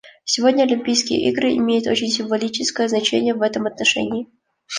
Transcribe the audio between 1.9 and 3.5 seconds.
символическое значение в